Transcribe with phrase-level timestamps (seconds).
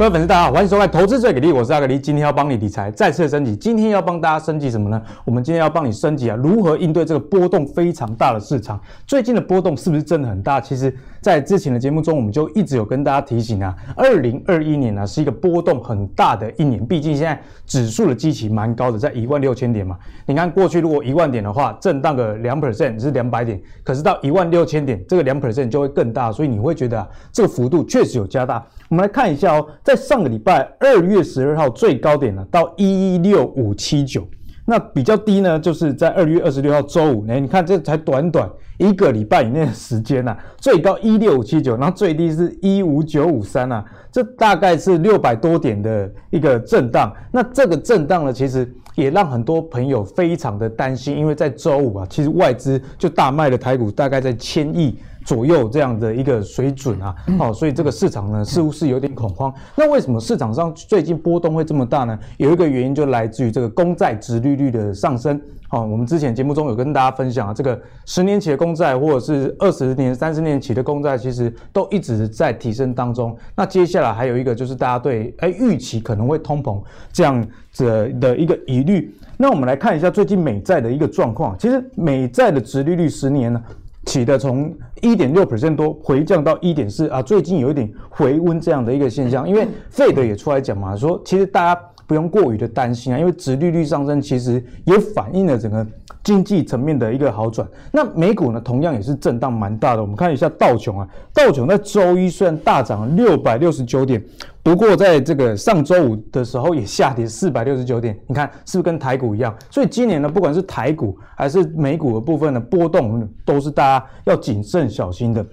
[0.00, 3.54] 各位粉丝，大家好，欢迎收看《投资最给力》，我是阿格力，今天要帮你理财再次升级。
[3.54, 5.02] 今天要帮大家升级什么呢？
[5.26, 8.80] 我们今天要帮你升级啊，如何应对这个波动非常大的市场？
[9.06, 10.58] 最近的波动是不是真的很大？
[10.58, 10.90] 其实，
[11.20, 19.98] 在之前的节目中，我们就一直有跟大家提醒啊，二零二一年呢、是一个波动很大的一年，毕竟现在指数的基期蛮高的，在一万六千点嘛。
[20.24, 28.64] 你看过去如果一万点的话，震荡个两 percent 是两百点，可是到一万六千点，这个两 percent 就会更大，所以你会觉得啊，这个幅度确实有加大。
[28.90, 34.26] 我们来看一下哦，在上个礼拜二月十二号最高点呢，到一一六五七九，
[34.64, 47.14] 那比较低呢，就是在二月二十六号周五，哎，你看这才短短一个礼拜以内的时间呐，最高一六五七九，然后最低是一五九五三呐，这大概是六百多点的一个震荡。
[47.30, 54.98] 那这个震荡呢，其实也让很多朋友非常的担心，因为在周五啊，其实外资就大卖了台股，大概在千亿。
[55.24, 59.52] 左右这样的一个水准啊，好，所以这个市场呢似乎是有点恐慌。
[59.76, 62.18] 那为什么市场上最近波动会这么大呢？
[62.38, 65.40] 有一个原因就来自于这个公债殖利率的上升。
[65.68, 73.36] 好，我们之前节目中有跟大家分享啊，这个十年期的公债或者是二十年、三十年期的公债，其实都一直在提升当中。
[73.54, 79.14] 那接下来还有一个就是大家对哎预期可能会通膨这样子的一个疑虑。
[79.36, 81.56] 那我们来看一下最近美债的一个状况。
[81.56, 83.62] 其实美债的殖利率十年呢，
[84.10, 91.80] 起的从一点六 percent 多回降到一点四啊，最近有一点回温这样的一个现象，因为费德也出来讲嘛，说其实大家
[92.10, 95.86] 不用过于的担心啊，因为殖利率上升其实也反映了整个
[96.24, 97.64] 经济层面的一个好转。
[97.92, 100.02] 那美股呢，同样也是震荡蛮大的。
[100.02, 104.20] 我们看一下道琼啊，道琼在周一虽然大涨六百六十九点。
[104.60, 109.54] 不过，在这个上周五的时候也下跌四百六十九点，你看是不是跟台股一样？
[109.70, 115.46] 所以今年呢，不管是台股还是美股的部分的波动，都是大家要谨慎小心的。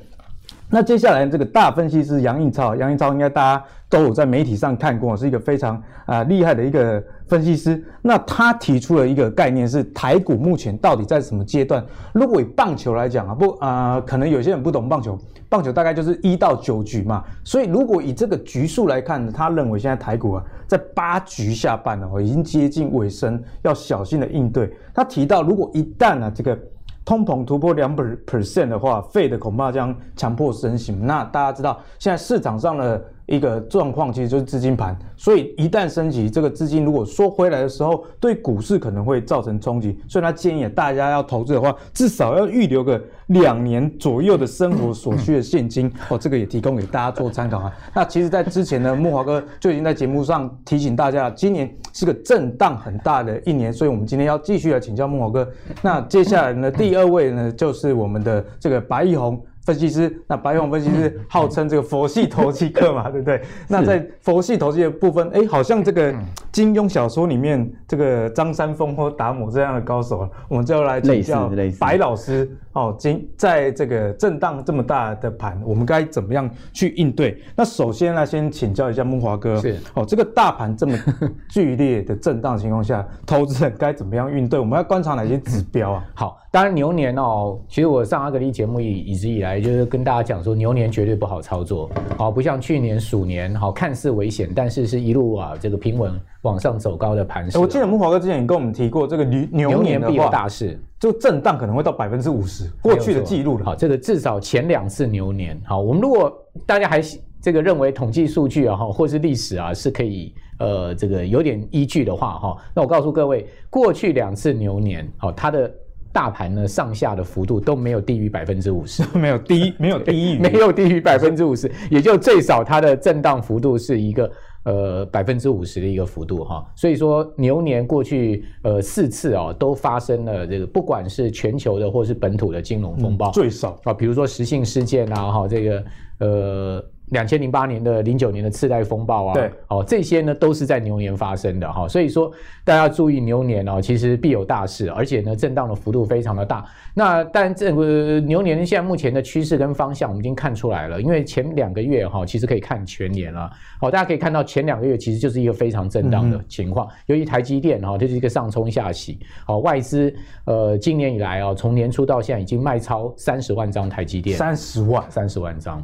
[0.70, 7.82] 那接下来这个大分析师杨应超，杨应超应该大家都有在媒体上看过，是一个非常啊、厉害的一个分析师。
[8.02, 11.82] 那他提出了一个概念是台股目前到底在什么阶段？
[12.14, 15.18] 如果以棒球来讲啊，不啊、可能有些人不懂棒球，
[15.48, 17.24] 棒球大概就是一到九局嘛。
[17.46, 24.70] 所以如果以这个局数来看，他认为现在台股啊在八局下半了，已经接近尾声，要小心的应对。
[24.94, 26.60] 他提到，如果一旦啊这个
[27.08, 30.92] 通膨突破两 percent 的话费的恐怕将强迫升息。
[30.92, 40.00] 那大家知道，现在市场上的一个状况其实就是资金盘，所以一旦升息，这个资金如果缩回来的时候，对股市可能会造成冲击。
[40.08, 45.92] 所以他建议大家要投资的话，至少要预留个两年左右的生活所需的现金。
[46.10, 47.74] 哦，这个也提供给大家做参考啊。
[47.94, 53.74] 那其实，在之前呢，木华哥就已经在节目上提醒大家，今年是个震荡很大的一年。
[53.74, 55.46] 所以我们今天要继续来请教木华哥。
[55.82, 59.38] 那接下来呢，第二位呢，就是我们的这个白奕鸿。
[59.68, 63.42] 分析师，那白网分析师号称这个佛系投机客嘛， 对不对？
[63.68, 66.16] 那在佛系投机的部分，哎，好像这个
[66.54, 72.96] 金庸小说里面这个张三丰或达摩这样的高手啊，我们就要来请教白老师哦。
[72.98, 77.42] 今在这个震荡这么大的盘，我们该怎么样去应对？
[77.56, 80.98] 那首先呢，先请教一下慕驊哥，是哦，这个大盘这么
[81.50, 84.60] 剧烈的震荡情况下，投资人该怎么样应对？
[84.60, 86.06] 我们要观察哪些指标啊？
[86.14, 86.38] 好。
[86.50, 97.60] 当然牛年哦，其实我上阿格力节目以一直以来就是跟大家讲说，牛年绝对不好操作，好不像去年鼠年，好看似危险，但是是一路啊这个平稳往上走高的盘势。
[97.60, 103.66] 我记得慕驊哥之前也跟我们提过，这个牛牛年必有大事，就震荡可能会到百分之五十，过去的记录了。
[103.66, 106.32] 好，这个至少前两次牛年，好，我们如果
[106.66, 107.02] 大家还
[107.42, 115.72] 这个认为统计数据啊哈，或是历史啊是可以呃这个有点依据的话哈，那我告诉各位，过去两次牛年，好它的。
[116.14, 124.28] 大盘呢，上下的幅度都没有低于百分之五十， 没有低，没有低于， 没有低于百分之五十，也就最少它的震荡幅度是一个
[124.68, 126.64] 呃百分之五十的一个幅度哈。
[126.76, 135.84] 所以说牛年过去呃四次啊、哦，都发生了这个不管是全球的或是本土的金融风暴，嗯、最少啊，比如说实性事件啊哈，这个
[136.20, 136.86] 呃。
[137.10, 142.32] 两千零八年的零九年的次贷风暴啊，对，哦，这些呢都是在牛年发生的哈，所以说
[142.66, 146.66] 大家注意牛年哦，其实必有大事，而且呢震荡的幅度非常的大。
[146.94, 153.50] 那但这个牛年现在目前的趋势跟方向我们已经看出来了，因为前两个月哈其实可以看全年了，
[153.80, 160.14] 好，大家可以看到前两个月其实就是一个非常震荡的情况，由于台积电哈就是一个上冲下洗，好，外资
[160.44, 165.10] 呃今年以来啊从年初到现在已经卖超三十万张台积电，三十万。
[165.10, 165.82] 三十万张。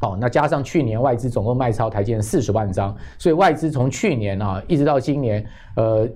[0.00, 6.08] 好，那加上去年外资总共卖超台积电四十万张，所以外资从去年啊一直到今年，呃，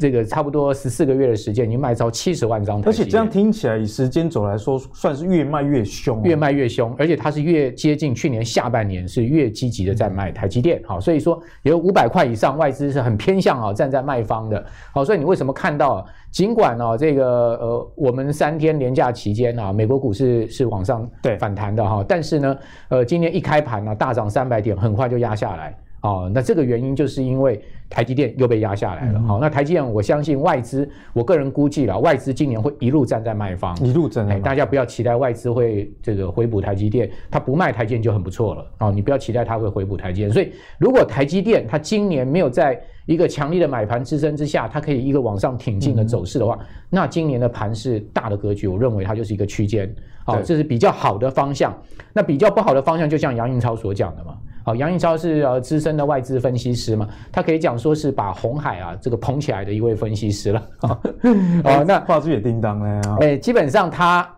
[0.00, 2.82] 这个差不多十四个月的时间，已经卖超七十万张。
[2.84, 6.92] 而且这样听起来，以时间轴来说，算是越卖越凶，越卖越凶。
[6.98, 10.82] 而且它是越接近去年下半年，是越积极的在卖台积电。
[10.86, 14.64] 好，所以说有五百块以上，外资是很偏向啊，站在卖方的。
[14.94, 17.24] 好，所以你为什么看到，尽管呢，这个
[17.56, 22.56] 呃，我们三天连假期间啊，美国股市是往上对反弹的哈，但是呢，
[22.88, 25.76] 呃，今天一开盘呢，大涨三百点，很快就压下来。
[26.02, 29.20] 哦，那这个原因就是因为台积电又被压下来了。
[29.22, 34.42] 好、嗯，那台积电，我相信外资，我个人估计了，外资今年会一路站在卖方，一路站在卖方。
[34.42, 38.66] 大家不要期待外资会这个回补台积电，它不卖台积电就很不错了。
[38.78, 40.30] 哦，你不要期待它会回补台积电。
[40.30, 49.94] 所以，如果台积电它今年没有在一个强力的买盘支撑之下，它可以一个往上挺进的走势的话，嗯、那今年的盘是大的格局，我认为它就是一个区间。
[50.24, 51.76] 好、哦，这是比较好的方向。
[52.12, 54.34] 那比较不好的方向，就像杨应超所讲的嘛。
[54.62, 60.62] 好，杨应超是呃资深的外资分析师嘛，他可以讲说是把红海啊这个捧起来的一位分析师了。
[61.64, 63.16] 哦，那话术也叮当了呀。
[63.20, 64.28] 哎，基本上他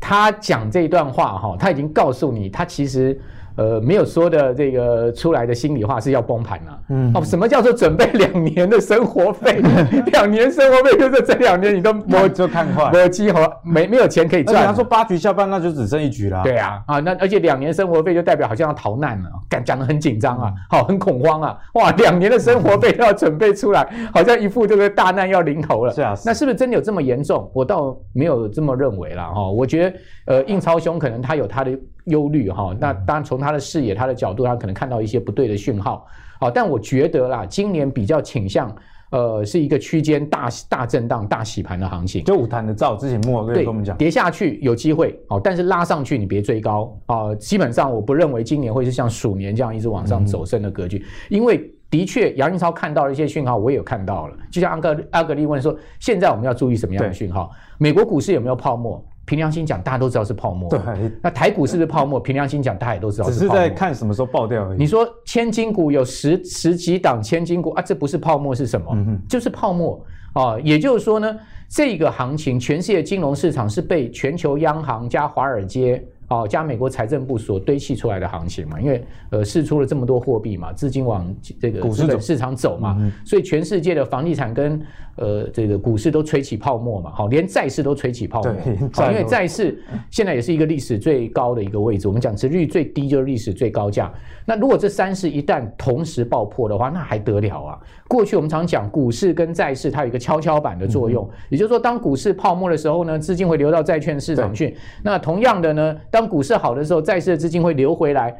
[0.00, 3.20] 他讲这一段话哈，他已经告诉你，他其实。
[3.56, 6.78] 呃，没有说的这个出来的心里话是要崩盘了、啊。
[6.88, 9.62] 嗯，哦，什么叫做准备两年的生活费？
[10.12, 14.66] 两年生活费就是这两年你都没就看坏，没有机会，没没有钱可以赚。
[14.66, 16.42] 他说八局下半那就只剩一局了。
[16.42, 25.92] 对啊，啊，那而且两年生活费就代表好像要逃难了，讲讲的很紧张啊，好、嗯，很恐慌啊，哇，两年的生活费都要准备出来， 好像一副这个大难要临头了。
[25.92, 27.50] 是啊，那是不是真的有这么严重？
[27.54, 29.26] 我倒没有这么认为啦。
[29.26, 29.48] 哈。
[29.48, 29.96] 我觉得，
[30.26, 31.78] 呃，印钞兄可能他有他的。
[32.04, 36.06] 忧虑哈，那当然从他的视野、他的角度，他可能看到一些不对的讯号。
[36.40, 38.74] 好，但我觉得啦，今年比较倾向，
[39.10, 42.22] 呃，是一个区间大大震荡、大洗盘的行情。
[42.24, 47.34] 就五谈的照之前莫哥跟我们讲，跌下去有机会，好，但是拉上去你别追高啊。
[47.36, 54.36] 基本上我不认为今年会是像鼠年这样一直往上走升的格局，嗯、因为的确杨英超看到了一些讯号，我也有看到了。
[54.50, 57.50] 就像阿格阿格利问说，现在我们要注意什么样的讯号？
[57.78, 59.02] 美国股市有没有泡沫？
[59.26, 60.68] 凭良心讲，大家都知道是泡沫。
[60.68, 60.78] 对，
[61.22, 62.20] 那台股是不是泡沫？
[62.20, 63.38] 凭良心讲，大家也都知道是泡沫。
[63.38, 64.78] 只是在看什么时候爆掉而已。
[64.78, 68.86] 你说千金股有十十几档千金股啊，这不是泡沫是什么？
[68.92, 70.04] 嗯哼，就是泡沫
[70.34, 70.58] 啊。
[70.60, 71.36] 也就是说呢，
[71.68, 76.04] 这个行情，全世界金融市场是被全球央行加华尔街。
[76.28, 84.80] 哦，加美国财政部所堆砌出来的行情嘛，因为呃释出了这么多货币嘛，资金往这个股市市场走嘛，所以全世界的房地产跟
[85.16, 88.52] 呃这个股市都吹起泡沫嘛，好，连债市都吹起泡沫，
[88.92, 89.80] 好，因为债市
[90.10, 94.12] 现在也是一个历史最高的一个位置，我们讲殖利率最低就是历史最高价。
[94.44, 97.78] 那如果这三市一旦同时爆破的话，那还得了啊？
[98.08, 104.76] 过去我们常讲股市跟债市它有一个跷跷板的作用，也就是说，当股市泡沫的时候呢，资金会流到债券市场去。
[105.02, 108.36] 那同样的呢，当股市好的时候，债市的资金会流回来。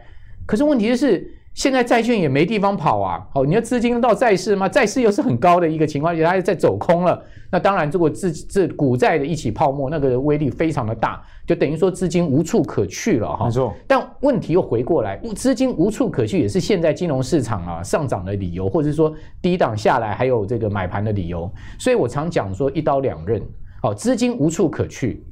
[0.47, 3.25] 可是问题就是，现在债券也没地方跑啊。
[3.33, 4.69] 好，你的资金到债市吗？
[4.69, 7.23] 债市又是很高的一个情况，而且它又在走空了。
[7.51, 13.45] 那当然，如果这这股债的一起泡沫，那个威力非常的大，就等于说资金无处可去了哈。
[13.45, 13.73] 没错。
[13.87, 21.49] 但问题又回过来，资金无处可去也是现在金融市场啊上涨的理由，或者说低档下来还有这个买盘的理由。
[21.79, 23.41] 所以我常讲说一刀两刃。
[23.81, 25.25] 好，资金无处可去，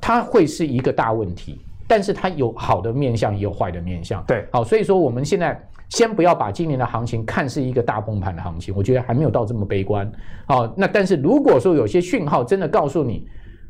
[0.00, 1.60] 它会是一个大问题。
[1.88, 4.22] 但是它有好的面相，也有坏的面相。
[4.26, 10.08] 对，好，所以说我们现在先不要把今年的行情看是一个大崩盘的行情，我觉得还没有到这么悲观。
[10.46, 13.26] 好，那但是如果说有些讯号真的告诉你，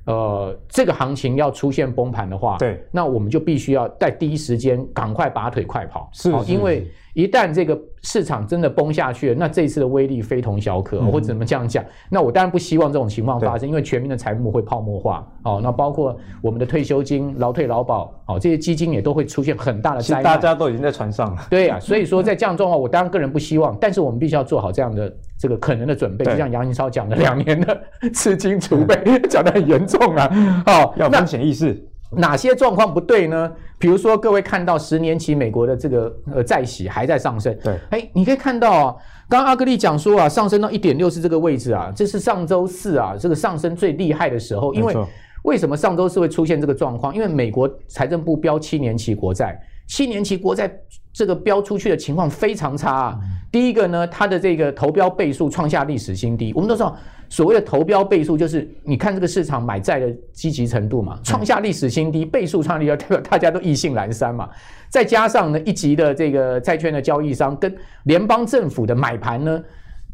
[0.09, 6.09] 呃，这个行情要出现崩盘的话，对，那我们就必须要在第一时间赶快拔腿快跑。
[6.13, 6.87] 是，因为。
[7.15, 11.85] 一旦这个市场真的崩下去了，那这一次的威力非同小可，或者怎么这样讲？
[12.09, 15.59] 那我当然不希望这种情况发生，因为全民的财富会泡沫化哦。
[15.61, 20.23] 那包括我们的退休金、劳退、劳保哦，这些基金也都会出现很大的灾难。
[20.23, 21.43] 大家都已经在船上了。
[21.51, 26.25] 对呀、啊，所以说在这样状况，我当然个人不希望，但是我们必须要做好这样的这个可能的准备。
[26.25, 27.81] 就像杨应超讲的，两年的
[28.13, 28.97] 资金储备
[29.29, 30.63] 讲得很严重啊。
[30.67, 31.85] 哦，要风险意识。
[32.11, 33.53] 哪些状况不对呢？
[33.79, 37.55] 比如说，各位看到十年期美国的这个呃债息还在上升。
[37.63, 38.97] 对，哎，你可以看到啊，
[39.29, 44.73] 刚刚阿格力讲说啊，上升到一点六是这个位置啊，这是上周四啊，这个上升最厉害的时候。
[44.73, 44.97] 因为
[45.45, 47.15] 为什么上周四会出现这个状况？
[47.15, 50.69] 因为美国财政部标七年期国债，七年期国债
[51.13, 53.19] 这个标出去的情况非常差啊。
[53.51, 56.53] 第一个呢，它的这个投标倍数创下历史新低。
[56.55, 56.97] 我们都知道。
[57.31, 64.49] 所谓的投标倍数，就是你看这个市场买债的积极程度嘛，创下历史新低，倍数创立，代表大家都意兴阑珊嘛。
[64.89, 67.71] 再加上呢，一级的这个债券的交易商跟
[68.05, 69.63] 联邦政府的买盘呢，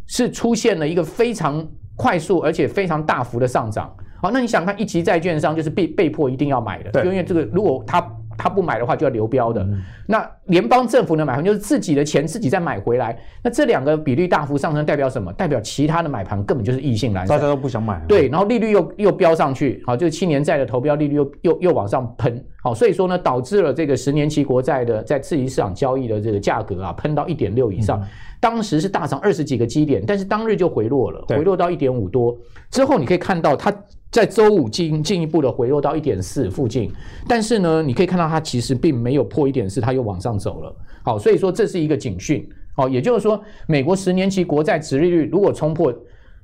[0.09, 1.65] 是出现了一个非常
[1.95, 3.89] 快速而且非常大幅的上涨。
[4.21, 8.01] 好，那你想看一级债券商就是被被迫一定要买的，对，因为这个如果他
[8.37, 9.63] 他不买的话就要流标的。
[9.63, 15.33] 嗯、那联邦政府的买盘就是自己的钱自己再买回来，那这两个比率大幅上升代表什么？
[15.33, 18.01] 代表其他的买盘根本就是意兴阑珊，大家都不想买。
[18.09, 28.01] 对，然后利率又又飙上去，好，就是七年债的投标利率又又又往上喷，好，所以说呢，导致了这个十年期国债的在次级市场交易的这个价格啊，喷到一点六以上。
[28.01, 28.09] 嗯
[28.45, 32.37] 当时是大涨二十几个基点，但是当日就回落了，回落到一点五多。
[32.71, 33.75] 之后你可以看到它
[34.11, 36.93] 在周五进进一步的回落到一点四附近，
[37.27, 40.77] 但是呢，你可以看到它其实并没有破一点四，它又往上走了。
[41.03, 42.47] 好，所以说这是一个警讯。
[42.77, 45.91] 好，也就是说，美国十年期国债殖利率如果冲破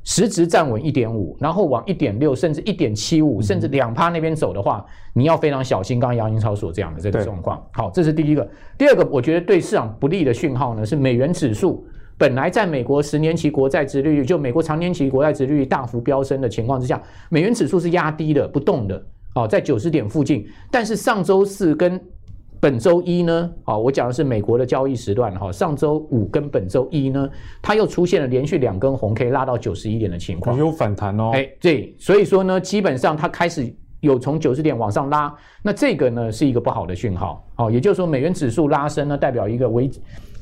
[0.03, 6.01] 实质站稳一点五，然后往一点六甚至一点七五甚至两趴那边走的话，你要非常小心。
[6.01, 7.63] 刚刚杨英超所这样的这个状况。
[7.73, 8.49] 好，这是第一个。
[8.79, 11.87] 第二个，我觉得对市场不利的讯号呢，是美元指数。
[12.17, 19.03] 本来在美国十年期国债殖利率，就美国长年期国债殖利率大幅飙升的情况之下，美元指数是压低的、不动的，
[19.35, 20.47] 哦，在九十点附近。
[20.71, 21.99] 但是上周四跟
[22.61, 27.29] 本周一呢，哦，我讲的是美国的交易时段哈，上周五跟本周一呢，
[27.63, 31.31] 它又出现了连续两根红 K 拉到九十一点的情况，有反弹哦。
[31.33, 39.91] 哎，对，所以说呢，基本上它开始有从九十点往上拉，那这个呢是一个不好的讯号，哦，也就是说美元指数拉升呢，代表一个危。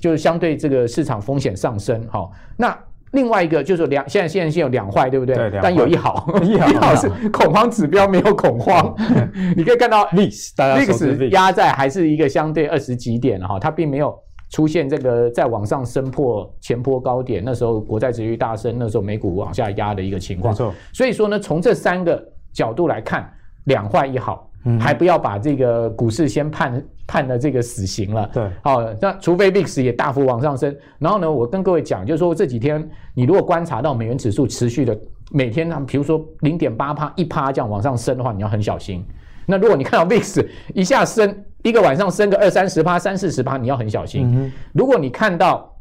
[0.01, 2.79] 就是相对这个市场风险上升，好，那
[3.13, 5.35] 另外一个就是两现在现在先有两坏，对不对？
[5.35, 8.95] 对，但有一好， 一好，是恐慌指标没有恐慌，
[9.57, 14.15] 你可以看到 VIX 大家 VIX 压在还是一个相对二十几点哈，它并没有
[14.51, 20.53] 出现这个再往上升破前坡高点，那时候国债殖利率大升，那时候美股往下压的一个情况。
[20.53, 22.23] 没错，所以说呢，从这三个
[22.53, 23.31] 角度来看，
[23.65, 24.48] 两坏一好。
[24.81, 28.29] 还不要把这个股市先判判了这个死刑了。
[28.33, 34.99] 对，好，那除非 VIX 也大幅往上升，然后呢，我跟各位讲，就是说这几天你如果观察到美元指数持续的
[35.31, 39.05] 每天，比如说零点八趴、一趴这样往上升的话，你要很小心。
[39.47, 44.53] 那如果你看到 VIX 一下升一个晚上升个二三十趴、三四十趴，你要很小心。
[44.73, 45.75] 如果你看到。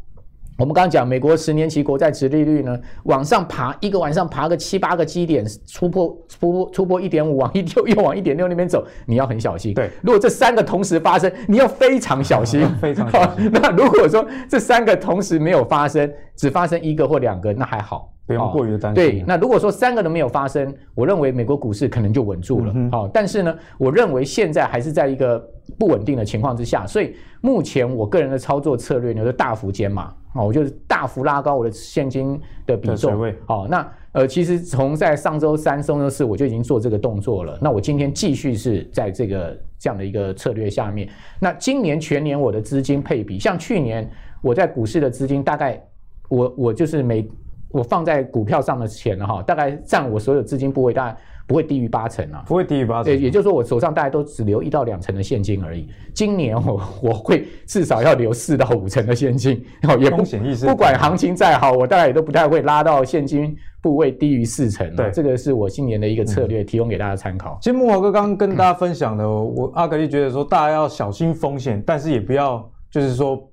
[0.57, 9.75] 我们刚刚讲，美国十年期国债殖利率呢，往上爬，一个晚上爬个七八个基点，突破突破突破一点五，往一六又往一点六那边走，你要很小心。
[9.75, 13.49] 对，如果这三个同时发生，你要非常小心，嗯、 非常小心。
[13.53, 18.11] 那如果说这三个同时没有发生，只发生一个或两个，那还好。
[18.27, 18.95] 不用过于担心。
[18.95, 22.73] 对，那如果说三个都没有发生，我认为美国股市可能就稳住了。
[22.91, 25.39] 好、嗯，但是呢，我认为现在还是在一个
[25.79, 30.13] 不稳定的情况之下，所以目前我个人的操作策略呢，就大幅减码。
[30.33, 33.33] 哦，我就是大幅拉高我的现金的比重。
[33.47, 37.57] 好，那呃，其实从在上周三、上周四我就已经做这个动作了。
[37.59, 41.09] 那我今天继续是在这个这样的一个策略下面。
[41.39, 44.07] 那今年全年我的资金配比，像去年
[44.41, 45.81] 我在股市的资金大概
[46.29, 47.27] 我我就是每
[47.69, 53.05] 我放在股票上的钱哈，大概占我所有资金部位，大概不会低于八成啊，不会低于八成。
[53.05, 55.87] 对，也就是说我手上大概都只留一到两成的现金而已。
[56.13, 59.63] 今年我我会至少要留四到五成的现金，
[59.99, 60.23] 也不
[60.65, 64.95] 不管行情再好，我大概也都不太会拉到现金部位低于四成。
[64.95, 67.57] 对，这个是我今年的一个策略，提供给大家参考。
[67.61, 73.46] 其实木华哥刚刚跟大家分享的，我阿格力觉得说大家要小心风险，但是也不要就是说。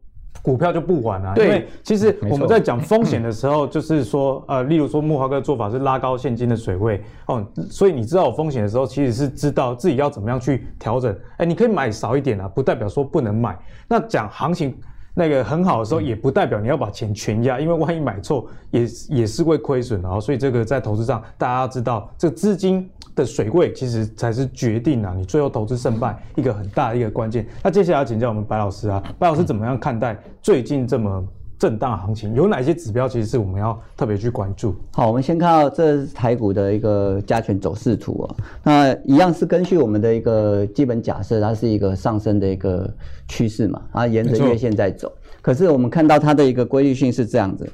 [0.44, 11.16] 股票就不玩啊，对，因为其实我们在讲风险的时候，就是说，呃，例如说木华哥的做法是拉高现金的水位哦，所以你知道有风险的时候，其实是知道自己要怎么样去调整。
[11.38, 13.58] 哎，你可以买少一点啊，不代表说不能买。
[13.88, 14.76] 那讲行情
[15.14, 20.20] 那个很好的时候，也不代表你要把钱全压，因为万一买错，也也是会亏损的啊。
[20.20, 22.90] 所以这个在投资上，大家要知道，这个资金。
[23.16, 27.46] 的水位其实才是决定啊，你最后投资胜败一个很大的一个关键。
[27.62, 31.24] 那接下来要请教我们白老师啊，白老师怎么样看待最近这么
[31.64, 32.34] 震荡行情？
[32.34, 34.76] 有哪些指标其实是我们要特别去关注？
[34.92, 38.36] 好，我们先看到这台股的一个加权走势图啊。
[38.62, 42.86] 那一样是根据我们的一个基本假设，它是一个上升的一个
[43.28, 45.10] 趋势嘛，啊，沿着月线在走。
[45.40, 47.66] 可是我们看到它的一个规律性是这样子，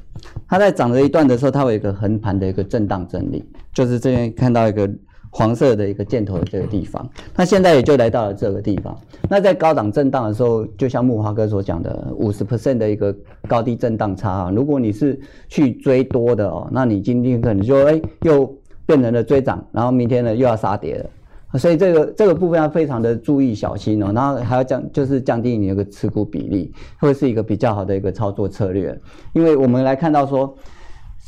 [0.47, 3.45] 它在涨了一段的时候，它会有一个横盘的一个震荡整理，
[3.75, 4.89] 就是这边看到一个。
[5.33, 8.99] 黄色的一个箭头的这个地方，那现在也就来到了这个地方。
[9.29, 13.15] 那在高档震荡的时候，就像木华哥所讲的，五十 percent 的一个
[13.47, 14.51] 高低震荡差啊。
[14.53, 15.19] 如果你是
[15.49, 18.53] 去追多的哦，那你今天可能就哎又
[18.85, 21.59] 变成了追涨，然后明天呢又要杀跌了。
[21.59, 24.11] 所以这个这个部分要非常的注意小心哦。
[24.13, 28.99] 然后还要降，就是降低你那个持股比例，会是一个比较好的一个操作策略。
[29.33, 30.53] 因为我们来看到说。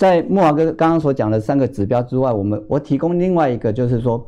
[0.02, 4.26] 在木华哥刚刚所讲的三个指标之外，我们我提供另外一个，就是说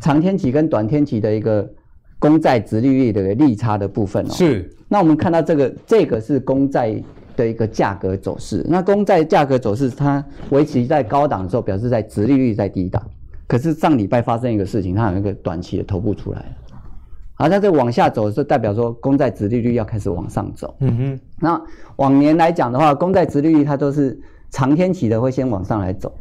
[0.00, 1.70] 长天期跟短天期的一个
[2.18, 4.30] 公债殖利率的利差的部分哦。
[4.30, 4.68] 是。
[4.88, 7.00] 那我们看到这个，这个是公债
[7.36, 8.66] 的一个价格走势。
[8.68, 13.00] 那公债价格走势，它维持在高档的时候，表示在殖利率在低档。
[13.46, 16.46] 可是上礼拜发生一个事情，它有一个短期的头部出来了。
[17.34, 20.74] 好，它这往下走是代表说公债殖利率要开始往上走。
[20.80, 21.20] 嗯哼。
[21.38, 21.62] 那
[21.98, 24.20] 往年来讲的话，公债殖利率它都是
[24.52, 26.14] 长天期的会先往上来走。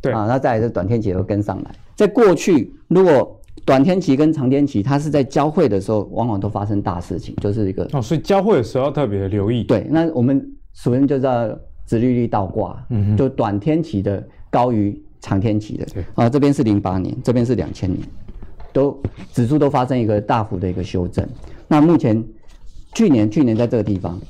[0.00, 1.74] 对啊，那再来是短天期会跟上来。
[1.96, 9.64] 在过去，如果短天期跟长天期它是在交汇的时候，往往都发生大事情，就是一个哦，所以交汇的时候要特别的留意。
[9.64, 10.40] 对，那我们
[10.72, 11.48] 首先就知道
[11.84, 15.84] 殖利率倒挂，嗯哼，就短天期的高于长天期的。
[15.86, 18.00] 对啊，这边是零八年，这边是两千年。
[18.70, 18.96] 都
[19.32, 21.26] 指数都发生一个大幅的一个修正，
[21.66, 22.22] 那目前
[22.92, 24.20] 去年去年在这个地方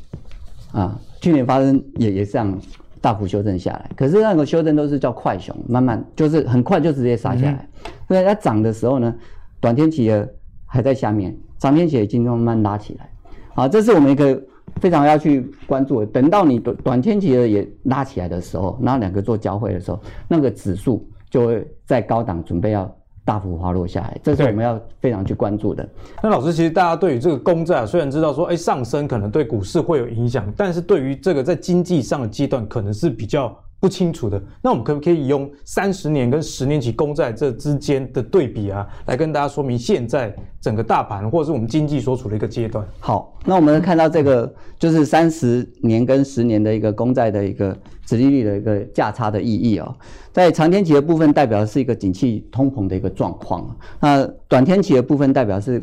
[0.72, 2.58] 啊，去年发生也也是这样
[3.00, 7.69] 大幅修正下来，可是那个修正都是叫快熊，慢慢就是很快就直接杀下来，
[8.07, 9.14] 所以它涨的时候呢，
[9.61, 10.28] 短天期的
[10.67, 13.11] 还在下面，长天期已经慢慢拉起来，
[13.55, 14.40] 好，这是我们一个
[14.81, 22.95] 非常要去关注的，等到你短短天期的也拉起来的时候，然后两个做交汇的时候，那个指数就会在高档准备要。
[23.28, 25.87] 大幅滑落下来，这是我们要非常去关注的。
[26.23, 33.54] 那老师，其实大家对于这个公债啊，虽然知道说，哎，上升可能对股市会有影响，但是对于这个在经济上的阶段，可能是比较。
[33.80, 42.85] 不清楚的，那我们可不可以用三十年跟十年期公债这之间的对比啊，来跟大家说明现在整个大盘或者是我们经济所处的一个阶段？
[42.99, 49.94] 好，那我们看到这个就是三十年跟十年的一个公债的一个殖利率的一个价差的意义哦，
[50.32, 55.80] 在长天期的部分代表的是一个景气通膨的一个状况，那短天期的部分代表是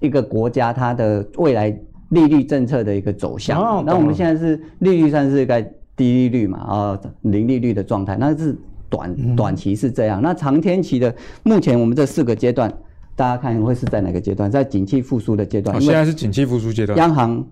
[0.00, 1.68] 一个国家它的未来
[2.08, 3.60] 利率政策的一个走向。
[3.60, 5.70] 哦，那我们现在是利率算是该。
[5.96, 8.54] 低利率嘛，啊，零利率的状态，那是
[8.88, 10.20] 短短期是这样。
[10.22, 11.12] 那长天期的，
[11.42, 12.72] 目前我们这四个阶段，
[13.16, 14.50] 大家看会是在哪个阶段？
[14.50, 15.74] 在景气复苏的阶段。
[15.74, 16.96] 哦，现在是景气复苏阶段。
[16.98, 17.44] 央行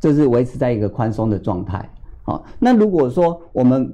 [0.00, 1.88] 就是维持在一个宽松的状态。
[2.24, 3.90] 好，那如果说我们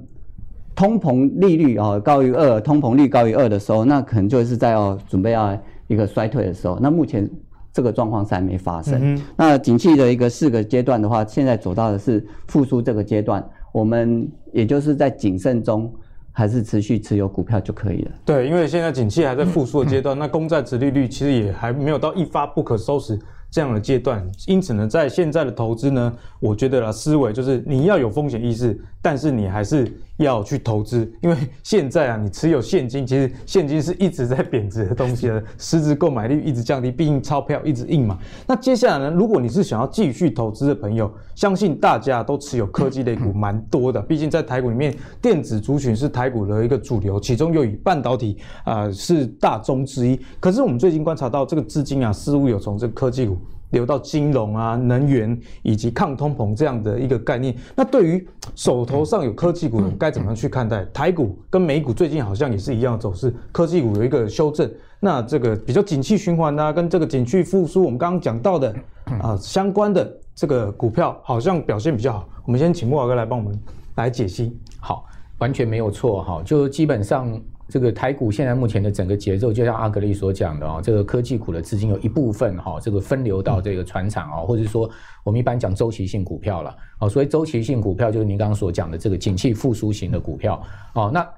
[0.74, 6.78] 通膨利率啊高于二，通膨率高于二的时候，那可能就是在要准备要一个衰退的时候。
[6.80, 7.28] 那目前
[7.72, 8.98] 这个状况是还没发生。
[9.00, 13.46] 嗯、那景气的一个四个阶段的话，现在走到的是复苏这个阶段。
[13.72, 15.92] 我们也就是在谨慎中，
[16.32, 18.10] 还是持续持有股票就可以了。
[18.24, 23.18] 对，因为现在景气还在复苏的阶段，嗯、那公债殖利率其实也还没有到一发不可收拾
[23.50, 24.24] 这样的阶段。
[24.46, 29.90] 因此呢，在现在的投资呢，我觉得啦，思维就是你要有风险意识，但是你还是。
[30.18, 38.18] 要去投资，因为现在啊，你持有现金，其实现金是一直在贬值的东西的， 实质购买力一直降低，毕竟钞票一直印嘛。
[38.44, 50.18] 那接下来呢，如果你是想要继续投资的朋友，相信大家都持有科技类股 蛮多的，毕竟在台股里面，电子族群是台股的一个主流，其中又以半导体啊、呃、是大宗之一。
[50.40, 53.36] 可是我们最近观察到，这个资金啊，似乎有从这个科技股。
[53.70, 57.54] 流到金融啊、能源以及抗通膨这样的一个概念。
[57.76, 60.84] 那对于手头上有科技股的，该怎么样去看待？
[60.86, 64.70] 台股跟美股最近好像也是一样的走势，科技股有一个修正。
[65.00, 68.74] 那这个比较景气循环啊，跟这个景气复苏，我们刚刚讲到的
[69.20, 72.28] 啊相关的这个股票好像表现比较好。
[72.44, 73.56] 我们先请莫老哥来帮我们
[73.96, 74.58] 来解析。
[74.80, 75.04] 好，
[75.38, 77.40] 完全没有错哈，就基本上。
[77.68, 84.90] 这个台股现在目前的整个节奏，就像阿格力所讲的啊，这个科技股的资金有一部分哈，这个分流到这个船厂啊，或者说
[85.22, 90.62] 我们一般讲周期性股票了哦，所以周期性股票就是您刚刚所讲的这个景气复苏型的股票
[90.94, 91.28] 哦，那。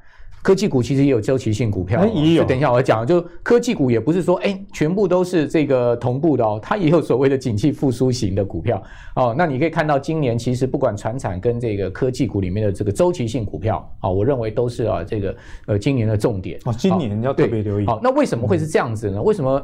[0.43, 2.45] 科技股其实也有周期性股票，也有。
[2.45, 8.83] 等一下我讲，就科技股也不是说哎，全部都是这个同步的哦，它也有所谓的景气复苏型的股票
[9.16, 9.35] 哦。
[9.37, 16.73] 那你可以看到，今年其实不管传产跟这个科技股里面的这个周期性股票啊，我认为都是啊这个呃今年的重点哦。
[16.73, 17.85] 今年要特别留意。
[17.85, 19.21] 好，那为什么会是这样子呢？
[19.23, 19.62] 为什么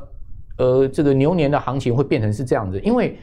[0.58, 2.78] 呃这个牛年的行情会变成是这样子？
[2.80, 3.16] 因为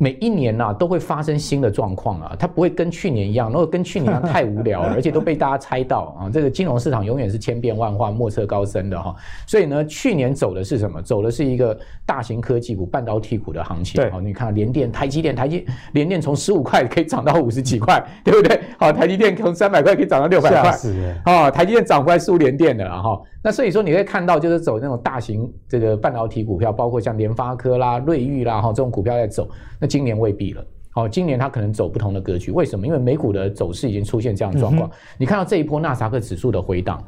[0.00, 6.30] 每一年呐、啊、都会发生新的状况啊，它不会跟去年一样，如果跟去年一样太无聊了， 而且都被大家猜到啊。
[6.32, 9.14] 这个金融市场永远是千变万化、莫测高深的哈。
[9.44, 11.02] 所以呢，去年走的是什么？
[11.02, 14.00] 走的是一个大型科技股、半导体股的行情。
[14.00, 18.60] 对，好，你看联电、台积电、台积联电从十五块可以涨到五十几块， 对不对？
[18.78, 21.20] 好，台积电从三百块可以涨到六百块，吓死人！
[21.26, 23.20] 哦，台积电涨回来输联电的哈。
[23.42, 29.48] 那所以说，你可以看到，就是走那种大型这个半导体股票，包括像联发科啦、瑞昱啦哈这种股票在走。
[29.80, 32.50] 那今年未必了，哦，今年它可能走不同的格局。
[32.50, 32.86] 为什么？
[32.86, 34.88] 因为美股的走势已经出现这样的状况。
[34.88, 37.02] 嗯、你看到这一波纳斯达克指数的回档，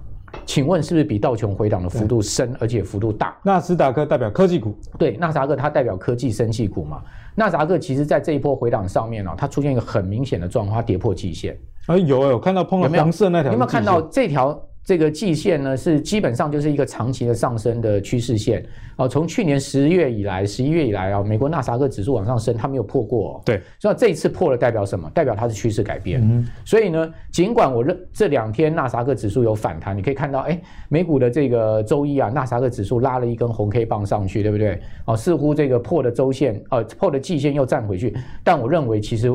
[0.46, 3.36] 请问是不是比道琼回档的幅度深，而且幅度大？
[3.42, 7.02] 纳斯达克代表科技股，对，纳斯达克它代表科技生技股嘛。
[7.34, 11.58] 纳斯达克其实在这一波回档上面呢、哦，它出现一个很明显的状况，它跌破季线。
[11.86, 18.64] 哎，有有看到碰到黄色那条，有没有看到这条这个季线呢，是基本上就是一个长期的上升的趋势线
[18.96, 19.06] 哦。
[19.06, 23.42] 从去年十月以来，十一月以来啊，美国纳斯达克指数往上升，它没有破过哦。
[23.44, 25.08] 对，所以这一次破了代表什么？
[25.14, 26.20] 代表它是趋势改变。
[26.22, 34.80] 嗯，所以呢，尽管我认这两天纳斯达克指数有反弹，你可以看到，哎，美股的这个周一啊，纳斯达克指数拉了一根红 K 棒上去，对不对？
[35.04, 39.30] 哦，似乎这个破的周线，呃，破的季线又站回去，但我认为其实。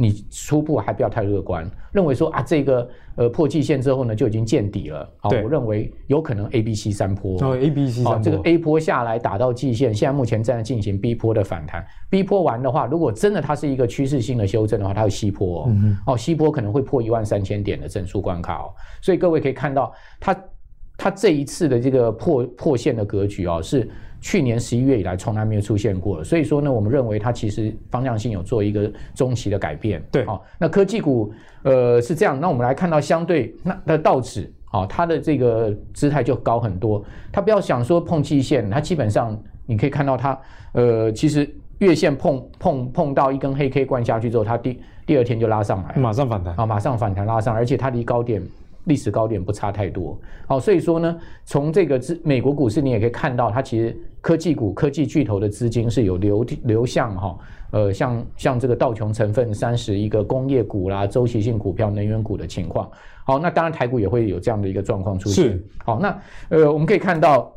[0.00, 5.06] 你初步还不要太乐观，认为说啊，这个呃破季线之后呢就已经见底了。
[5.18, 7.36] 好，我认为有可能 A、B、C 三波。
[7.44, 8.22] 哦，A、B、C 三波。
[8.22, 11.84] 这个 A 波下来打到季线，现在目前正在进行 B 波的反弹。
[12.08, 15.66] B 波完的话，如果真的它是一个趋势性的修正的话，它会 C 波哦。
[15.68, 18.72] 嗯、哦，C 波可能会破一万三千点的整数关卡哦。
[19.02, 20.44] 所以各位可以看到，它
[20.96, 23.86] 它这一次的这个破破线的格局哦是。
[24.20, 30.02] 去年十一月以来从来没有出现过，所以说呢，我们认为它其实方向性有做一个中期的改变。
[30.12, 37.02] 对，好，那科技股呃是这样，那我们来看到相对那的道指，啊，它的这个姿态就高很多。
[37.32, 40.38] 它不要想说碰季线，它基本上你可以看到它
[40.72, 48.42] 呃，其实月线碰碰碰到一根黑 K 灌下去之后，它第第二天就拉上来，马上反弹啊，马上反弹拉上，而且它离高点。
[48.84, 57.38] 历史高点不差太多，好，所以说呢，从这个资美国股市你也可以看到，它其实科技股、科技巨头的资金是有流流向哈，
[57.72, 62.90] 呃，像像这个道琼成分三十一个工业股啦、周期性股票、能源股的情况。
[63.24, 65.44] 好，那当然台股也会有这样的一个状况出现。
[65.44, 67.52] 是，好，那呃，我们可以看到。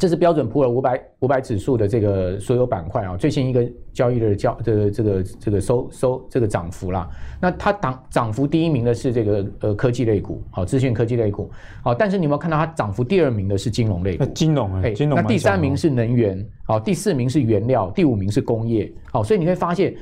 [0.00, 7.08] 这是标准普尔五百五百指数的这个所有板块啊，最新一个交易日的交这个这个这个收收这个涨幅啦。
[7.40, 11.50] 那它涨涨幅第一名的是这个呃科技类股，好，资讯科技类股，
[11.82, 14.24] 好，但是你有没有看到它涨幅第二名的是金融类股？
[14.34, 15.16] 金融哎，金融。
[15.16, 19.94] 那第三名是能源，好，第四名是原料，第五名是工业，好，所以你会发现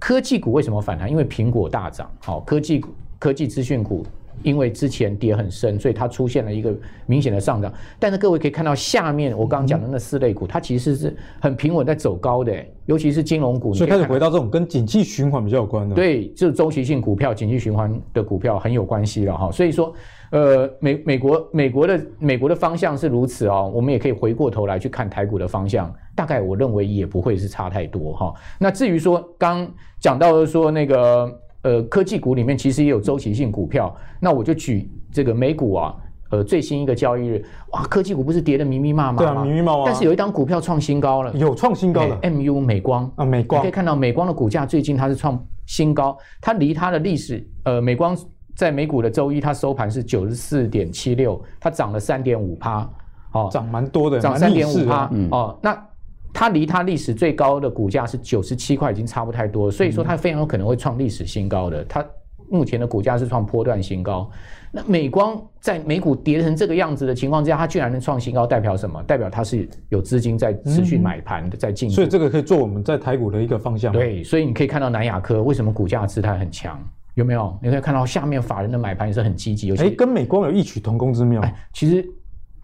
[0.00, 1.08] 科技股为什么反弹？
[1.08, 2.88] 因为苹果大涨，好，科技股
[3.20, 4.04] 科技资讯股。
[4.42, 6.74] 因为之前跌很深，所以它出现了一个
[7.06, 7.72] 明显的上涨。
[7.98, 12.54] 但是各位可以看到，下面我刚刚讲的那四类股，它其实是很平稳在走高的，
[12.86, 13.74] 尤其是金融股。
[13.74, 15.94] 所以开始回到这种跟景气循环比较有关的。
[15.94, 19.50] 对，就是周期性股票、景气循环的股票很有关系了哈。
[19.50, 19.92] 所以说，
[20.30, 28.34] 呃，美美国美国的美国的方向是如此哦，我们也可以回过头来去看台股的方向，大概我认为也不会是差太多哈。
[28.58, 31.30] 那至于说刚讲到的说那个。
[31.62, 35.94] 呃，科技股里面其实也有周期性股票，那我就举这个美股啊，
[36.30, 39.18] 呃，最新一个交易日，哇，科技股不是跌得密密麻麻吗？
[39.18, 39.82] 对啊，密密麻麻。
[39.84, 42.18] 但是有一档股票创新高了，有创新高了。
[42.22, 48.16] MU 美光啊，美光，你可以看到美光的股价最近它是创新高，它离它的历史，呃，美光
[48.56, 52.90] 在美股的周一它收盘是九十四点七六，它涨了三点五趴，
[53.32, 55.89] 哦，涨蛮多的，涨三点五趴，哦，那。
[56.32, 61.84] 它离它历史最高的股价是九十七块，已经差不太多，所以说它非常有可能会创历史新高的。
[61.84, 62.04] 它
[62.48, 64.28] 目前的股价是创波段新高。
[64.72, 69.02] 那美光在美股跌成这个样子的情况之下，它居然能创新高，代表什么？
[69.04, 71.90] 代表它是有资金在持续买盘的，在进。
[71.90, 73.92] 所以这个可以做我们在台股的一个方向。
[73.92, 76.80] 对，所以你可以看到南亚科为什么股价姿态很强，
[77.14, 77.56] 有没有？
[77.62, 79.74] 你可以看到下面法人的买盘也是很积极。
[79.76, 81.40] 哎，跟美光有异曲同工之妙。
[81.42, 82.08] 哎，其实。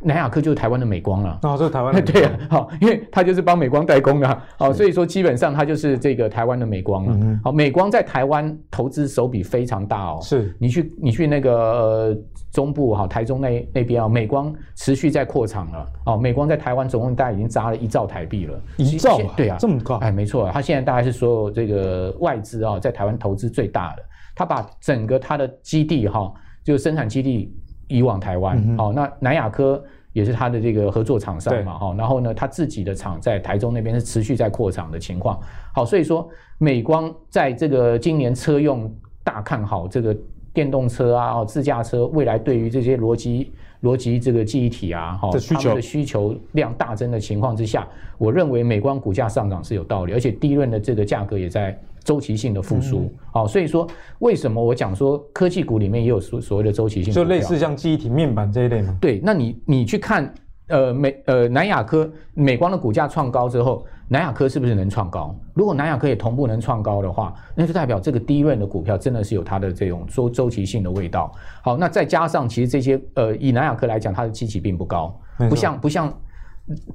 [0.03, 2.01] 南亚科就是台湾的美光了，哦，这是台湾的。
[2.05, 7.41] 对啊，好，因为它就是帮美光代工的，好，所以说基本上它就是这个台湾的美光了。
[7.43, 10.19] 好，美光在台湾投资手笔非常大哦。
[10.23, 12.19] 是，你去你去那个呃
[12.53, 15.87] 中部哈，台中那那边啊，美光持续在扩厂了。
[16.05, 18.61] 哦，美光在台湾总共大概已经砸了一兆台币了。
[18.77, 19.19] 一兆？
[19.37, 19.97] 对啊，这么高？
[19.97, 24.03] 哎，没错，它现在大概是所有这个外资啊在台湾投资最大的。
[24.35, 26.31] 它把整个它的基地哈，
[26.63, 27.57] 就是生产基地
[27.89, 28.77] 移往台湾。
[28.77, 29.83] 好，那南亚科。
[30.13, 35.39] 也是它的这个合作厂商嘛，哈，然后呢，它自己的厂在台中那边是持续在扩厂的情况，
[35.75, 38.91] 好，所以说美光在这个今年车用
[39.23, 40.17] 大看好这个
[40.55, 51.79] 电动车啊，哦，自驾车未来对于这些逻辑逻辑这个记忆体啊，哈，他们的需求量大增的情况之下，我认为美光股价上涨是有道理，而且低润的这个价格也在。
[52.07, 53.85] 周期性的复苏，好、嗯，所以说
[54.21, 58.97] 为什么我讲说科技股里面也有所所谓的周期性，就类似像记忆体面板这一类吗？
[59.01, 60.33] 对，那你你去看，
[60.69, 65.35] 呃美呃南亚科美光的股价创高之后，南亚科是不是能创高？
[65.53, 71.33] 如果南亚科也同步能创高的话，那就代表这个低润的股票真的是有它的这种周周期性的味道。
[71.65, 75.13] 好，那再加上其实这些呃以南亚科来讲，它的基期并不高，
[75.51, 76.13] 不像不像。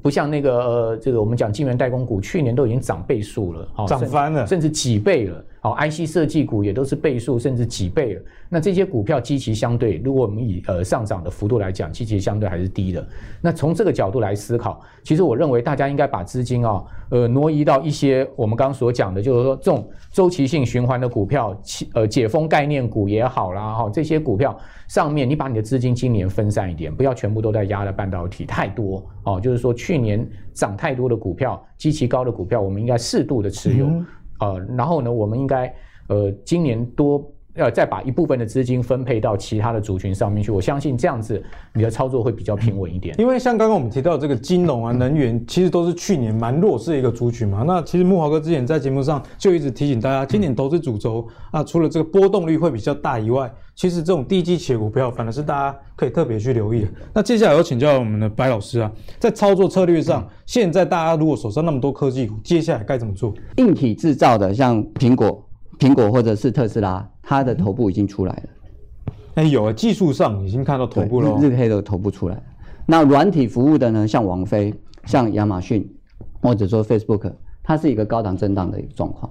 [0.01, 5.43] 不像那个呃，这个我们讲晶圆代工股，去年都已经涨倍数了，涨翻了，甚至几倍了。
[5.63, 8.21] 好，IC 设计股也都是倍数甚至几倍了。
[8.49, 13.07] 那这些股票基期相对，如果我们以呃上涨的幅度来讲，基期相对还是低的。
[13.39, 21.55] 那从这个角度来思考，其实我认为大家应该把资金啊，呃挪移到一些我们刚刚所讲的，就是说这种周期性循环的股票，
[21.93, 29.39] 呃解封概念股也好啦，哈，这些股票上面，你把你的资金今年分散一点，不要全部都在压了半导体太多哦。
[29.39, 33.85] 就是说去年涨太多的股票，基期高的股票，我们应该适度的持有。
[33.85, 34.03] 嗯
[34.41, 35.73] 呃，然后呢，我们应该
[36.09, 40.51] 呃，今年多要再把一部分的资金分配到其他的族群上面去。
[40.51, 41.41] 我相信这样子
[41.73, 43.15] 你的操作会比较平稳一点。
[43.19, 47.63] 因为像刚刚我们提到这个金融啊、能源，其实都是去年蛮弱势的一个族群嘛。
[47.65, 56.87] 那其实木华哥之前在节目上就一直提醒大家，今年投资主轴啊，除了这个波动率会比较大以外，其实这种低基企业股票反而是大家可以特别去留意的。
[57.13, 63.33] 那接下来要请教我们的白老师啊，在操作策略上，现在大家如果手上那么多科技股，接下来该怎么做？
[63.57, 65.43] 硬体制造的，像苹果。
[65.81, 69.13] 苹果或者是特斯拉，它的头部已经出来了。
[69.33, 72.39] 哎、欸，有啊，技术上已经看到头部了，日黑的头部出来。
[72.85, 74.07] 那软体服务的呢？
[74.07, 74.71] 像王菲、
[75.05, 75.91] 像亚马逊，
[76.39, 79.27] 或者说 Facebook，它是一个高档震荡的一个状况。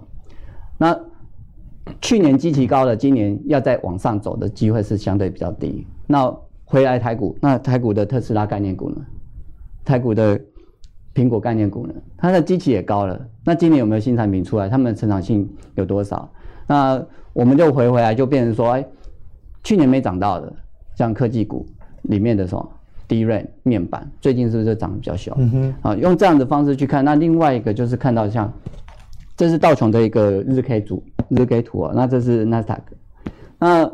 [0.77, 0.99] 那
[2.01, 5.87] 去年基期高了，今年要再往上走的机会是相对比较低。
[6.09, 8.97] 那回来台股，那台股的特斯拉概念股呢？
[9.85, 10.41] 台股的。
[11.13, 13.21] 苹果概念股呢，它的基期也高了。
[13.45, 14.69] 那今年有没有新产品出来？
[14.69, 16.31] 它们的成长性有多少？
[16.71, 18.87] 那我们就回回来，就变成说，哎，
[19.65, 20.53] 去年没涨到的，
[20.95, 21.67] 像科技股
[22.03, 22.71] 里面的什么
[23.09, 25.35] DRAM 面板，最近是不是涨得比较小？
[25.39, 25.75] 嗯哼。
[25.83, 27.05] 啊，用这样的方式去看。
[27.05, 28.53] 那另外一个就是看到像，
[29.37, 31.93] 这是道琼的一个日 K 组，日 K 图啊。
[31.93, 32.95] 那这是纳斯达克。
[33.59, 33.91] 那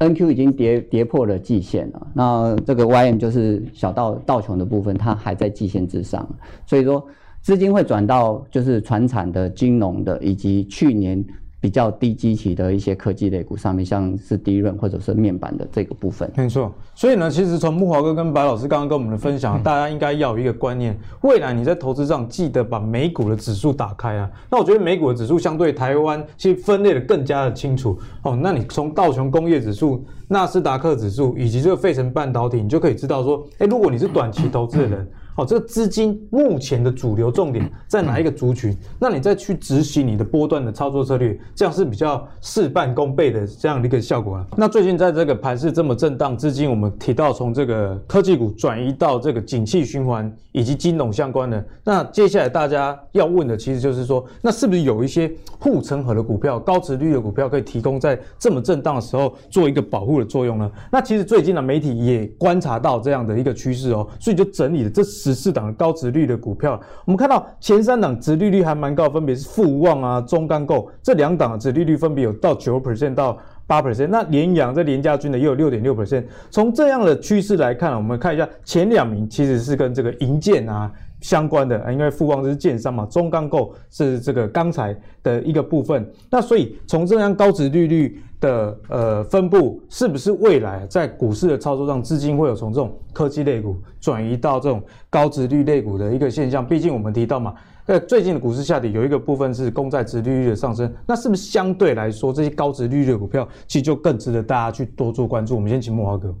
[0.00, 6.28] NQ 已经跌跌破了季线了，那这个 YM 就是小道道琼的部分，它还在季线之上，
[6.66, 7.06] 所以说
[7.42, 11.24] 资金会转到就是传产的、金融的以及去年。
[11.64, 16.70] 比较低基期的一些科技类股上面，像是 DRAM 或者是面板的这个部分，没错。
[16.94, 24.30] 所以呢，其实从木华哥跟白老师刚刚跟我们的分享，大家应该要有一个观念：未来你在投资上记得把美股的指数打开啊。
[24.50, 28.38] 那我觉得美股的指数相对台湾其实分类的更加的清楚哦。
[28.38, 35.08] 那你从道琼工业指数、纳斯达克指数以及这个费城半导体，你就可以知道说，哎，如果你是短期投资的人。
[35.36, 38.76] 好，这个资金目前的主流重点在哪一个族群？
[39.00, 44.46] 那你再去执行你的波段的操作策略，这样是比较事半功倍的这样的一个效果啊。
[44.56, 60.70] 那最近在这个盘势这么震荡，资金我们提到从这个科技股转移到这个景气循环以及金融相关的，那接下来大家要问的其实就是说，那是不是有一些护城河的股票、高值率的股票可以提供在这么震荡的时候做一个保护的作用呢？
[60.92, 65.02] 那其实最近的媒体也观察到这样的一个趋势哦，所以就整理了这。
[65.24, 74.08] 十四档高值率的股票，我们看到前三档值利率还蛮高，分别是富旺啊、中钢构这两档的殖利率分别有到九 percent 到八 percent。
[74.08, 76.24] 那联阳这联家军的也有六点六 percent。
[76.50, 80.92] 从这样的趋势来看，我们看一下前两名其实是跟这个银建啊
[81.24, 86.06] 相关的，因为富旺是建商嘛，中钢构是这个钢材的一个部分。
[86.28, 96.66] 那所以从这样高值利率的呃分布，是不是未来在股市的操作上，资金会有从这种科技类股转移到这种高值率类股的一个现象？
[96.66, 97.54] 毕竟我们提到嘛，
[97.86, 105.54] 呃，最近的股市下跌有一个部分是公债值利率的上升，那是不是相对来说这些高值利率的股票其实就更值得大家去多做关注？
[105.54, 106.34] 我们先请慕驊哥。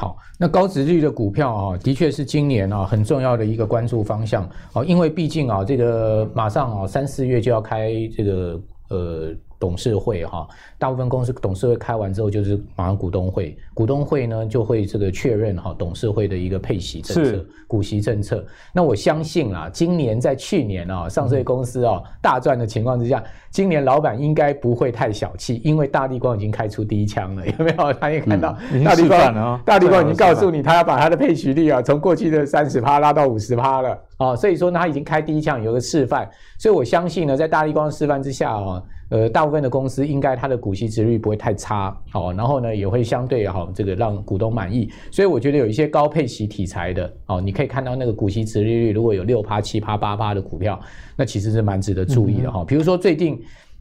[0.00, 8.58] 好，那高值率的股票啊，的确是今年啊很重要的一个关注方向啊，因为毕竟啊这个马上啊三四月就要开这个
[8.88, 9.34] 呃。
[9.60, 18.42] 董事会哈，大部分公司董事会开完之后就是马上股东会，股东会呢就会这个确认哈董事会的一个配息政策、股息政策。
[18.72, 27.92] 那我相信啊，今年在去年啊上市公司啊大赚的情况之下，今年老板应该不会太小气，因为大立光已经开出第一枪了， 有没有？
[27.92, 36.26] 他也看到大立光，大立光已经告诉你，他要把他的配息率啊从过去的三十趴拉到五十趴了啊，所以说呢他已经开第一枪，有个示范。
[36.58, 38.82] 所以我相信呢，在大立光示范之下啊。
[39.10, 44.88] 呃，大部分的公司应该它的股息殖率不会太差，好，然后呢也会相对好，这个让股东满意。
[45.10, 50.78] 所以我觉得有一些高配息题材的，哦，你可以看到那个股息殖利率如果有六趴、七趴、八趴的股票，
[51.16, 52.64] 那其实是蛮值得注意的哈。
[52.64, 53.36] 比如说最近，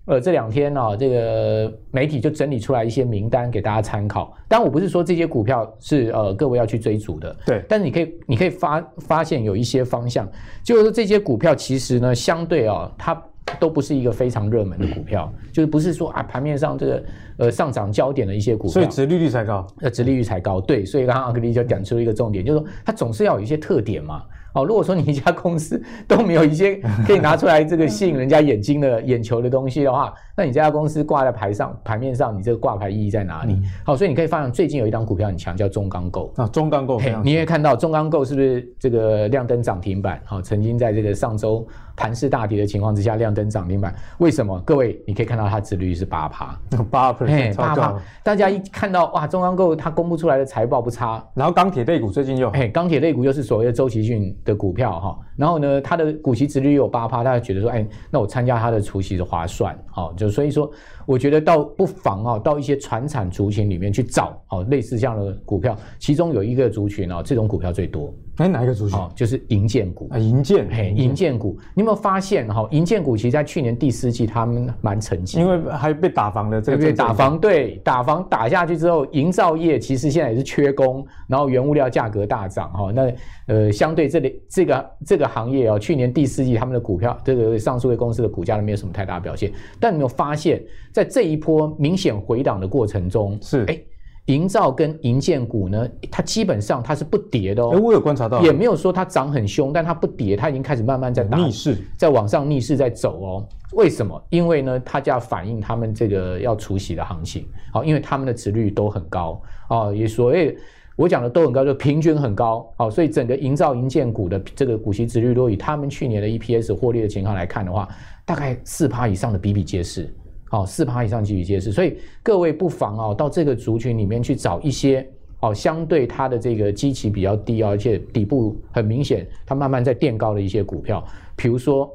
[0.05, 4.35] 呃，这两天呢，这个媒体就整理出来一些名单给大家参考。
[4.47, 10.27] 但我不是说这些股票是呃各位要去追逐的，对，但是你可以你可以发发现有一些方向，
[10.63, 13.23] 就是说这些股票其实呢相对啊它。
[13.59, 17.03] 都不是一个非常热门的股票，就是不是说啊盘面上这个
[17.37, 20.59] 呃上涨焦点的一些股票，所以殖利率才高，呃，殖利率才高。
[20.59, 24.23] 对，所以刚刚阿格力就讲出了一个重点，就是说它总是要有一些特点嘛。
[24.53, 33.61] 哦，如果说你一家公司都没有一些可以拿出来这个吸引人家眼睛的眼球的东西的话，那你这家公司挂在牌上牌面上，你这个挂牌意义在哪里？
[33.85, 40.19] 好，所以你可以发现最近有一档股票很强，叫中钢构啊，中钢构，你也看到中钢构是不是这个亮灯涨停板？
[40.25, 41.67] 好，曾经在这个上周
[41.99, 44.57] 盘势大跌的情况之下亮灯涨停板，为什么？
[44.61, 46.57] 各位你可以看到它殖利率是八趴，
[46.89, 47.93] 八 percent，八趴。
[48.23, 55.19] 大家一看到哇，中钢构它公布出来的财报不差，然后钢铁类股最近又，嘿，钢铁类股又是所谓的周期性的股票哈。
[55.35, 60.71] 然后呢，它的股息殖利率有八趴，大家觉得说，哎，那我参加它的除息的划算，好，就所以说，
[61.09, 68.13] 我觉得倒不妨啊，到一些传产族群里面去找，哦，类似这样的股票，其中有一个族群啊，这种股票最多。
[68.35, 68.97] 哎，哪一个族群？
[68.97, 72.65] 哦，就是银建股啊，银建，嘿，银建股，你有没有发现哈？
[72.69, 82.91] 银建股其实在去年第四季他们蛮沉寂，因为还被打房的这个被打房，对，打房打下去之后，营造业其实现在也是缺工，然后原物料价格大涨哈。
[82.91, 83.11] 那
[83.47, 89.51] 呃，相对这里这个这个行业哦，去年第四季他们的股票，这个上述的公司的股价都没有什么太大表现。
[89.79, 93.79] 但你有发现，在这一波明显回档的过程中，是哎。
[94.25, 97.71] 营造跟银建股呢，它基本上它是不跌的哦。
[97.73, 103.47] 哎，我有观察到，也没有说它涨很凶，但它不跌，它已经开始慢慢在逆势，在往上逆势在走哦。
[103.71, 104.23] 为什么？
[104.29, 107.47] 因为呢，它就要反映他们这个要除息的行情。
[107.73, 110.55] 好，因为他们的值率都很高啊，也所谓
[110.95, 112.71] 我讲的都很高，就平均很高。
[112.77, 117.89] 好，所以整个营造营建股的这个股息值率，如果以他们去年的 EPS 获利的情况来看的话，
[118.25, 120.07] 大概四趴以上的比比皆是。
[120.49, 125.07] 好，四趴以上比比皆是，所以各位不妨啊，到这个族群里面去找一些
[125.41, 131.89] 哦，相对它的这个基期比较低，而且底部很明显，它慢慢在垫高的一些股票，比如说，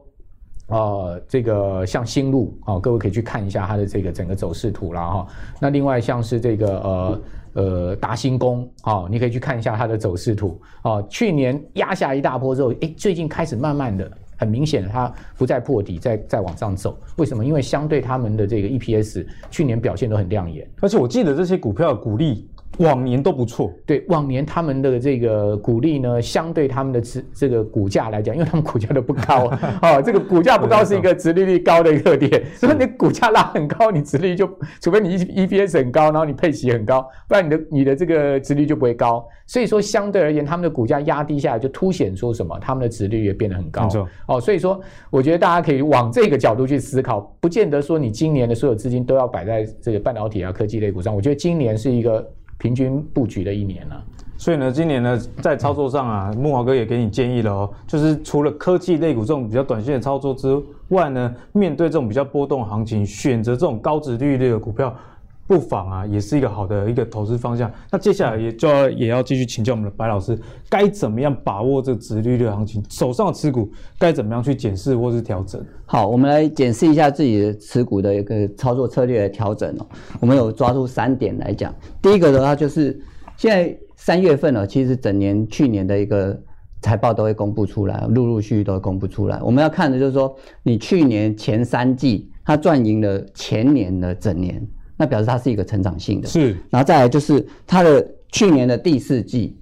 [0.69, 5.27] 呃，这个像新路啊，各位可以去看一下它的这个整个走势图了哈。
[5.61, 7.21] 那另外像是这个呃
[7.55, 14.11] 呃达新工啊，你可以去看一下它的走势图啊，去年压下一大波之后，诶，最近开始慢慢的。
[14.37, 16.99] 很明显的，它不再破底，再再往上走。
[17.17, 17.45] 为什么？
[17.45, 20.69] 因为相对他们的这个 EPS，去年表现都很亮眼。
[20.81, 22.49] 而且我记得这些股票的股利。
[22.79, 29.47] 往年都不错，对，往年他们的这个股利呢，相对他们的值这个股价来讲，因为他们股价都不高
[29.81, 34.49] 哦，这个股价不高是一个值利率高的一个特点，所以你股价拉很高，你值利率就，
[34.81, 39.25] 除非你 EPS 很高，然后你配息很高，不然你的你的这个值利率就不会高。
[39.47, 42.59] 所以说相对而言，他们的股价压低下来，就凸显出什么？
[42.59, 43.83] 他们的值利率也变得很高。
[43.83, 51.15] 没错，哦，所以说我觉得大家可以往这个角度去思考，不见得说你今年的所有资金都要摆在这个半导体啊、科技类股上。
[51.15, 52.27] 我觉得今年是一个。
[52.65, 54.03] 平均布局的一年了，
[54.39, 64.97] 所以呢，今年呢，在操作上啊，木华哥也给你建议了哦，就是除了科技类股这种比较短线的操作之外呢，面对这种比较波动行情，选择这种高值利率的股票。
[65.47, 67.71] 不妨啊，也是一个好的一个投资方向。
[67.91, 70.39] 那接下来也就要也要继续请教我们的白老师，
[70.71, 72.83] 该怎么样把握这个殖利率的行情？
[72.89, 75.63] 手上的持股该怎么样去检视或是调整？
[75.85, 79.87] 好，我们来检视一下自己的持股的一个操作策略的调整哦。
[80.19, 81.75] 我们有抓住三点来讲。
[82.01, 82.99] 第一个的话就是，
[83.37, 86.41] 现在三月份了，其实整年去年的一个
[86.81, 89.39] 财报都会公布出来，陆陆续续都会公布出来。
[89.43, 94.67] 我们要看的就是说，你去年前三季它赚赢了前年的整年。
[95.05, 99.55] 那表示它是一个成长性的，是，然后再来就是它的去年的第四季，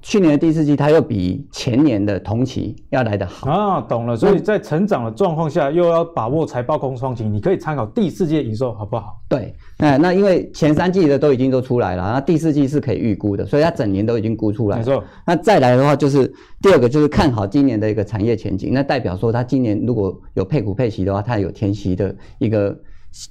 [0.00, 4.16] 去年的第四季它又比前年的同期要来得好啊，懂了。
[4.16, 9.20] 所以在成长的状况下，又要把握财报空窗期，你可以参考第四季的营收好不好？
[9.28, 14.84] 对，那那因为前三季的都已经都出来了，那第四季是可以预估的，所以它整年都已经估出来了。
[14.84, 15.02] 没错。
[15.26, 22.78] 那再来的话就是第二个就是看好今年的一个产业前景，那代表说它今年如果有配股配息的话，它有填息的一个。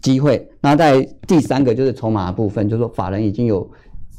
[0.02, 3.68] 机会，那在第三个就是筹码的部分，就是说法人已经有